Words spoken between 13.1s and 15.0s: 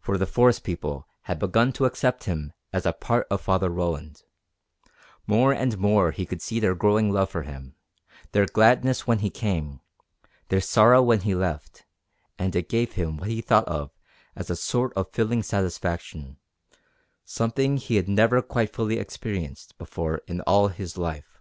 what he thought of as a sort